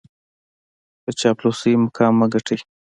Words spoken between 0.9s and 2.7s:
په چاپلوسۍ مقام مه ګټئ.